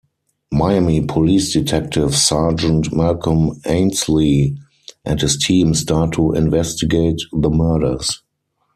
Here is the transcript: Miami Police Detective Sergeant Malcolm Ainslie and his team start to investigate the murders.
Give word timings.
Miami 0.51 1.01
Police 1.05 1.53
Detective 1.53 2.15
Sergeant 2.15 2.91
Malcolm 2.91 3.61
Ainslie 3.67 4.57
and 5.05 5.21
his 5.21 5.37
team 5.37 5.75
start 5.75 6.11
to 6.13 6.31
investigate 6.33 7.19
the 7.31 7.51
murders. 7.51 8.23